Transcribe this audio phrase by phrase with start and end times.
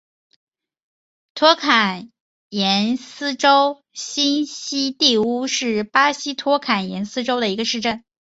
[1.35, 2.11] 托坎
[2.49, 8.03] 廷斯州新锡蒂乌是巴西托坎廷斯州的一个市镇。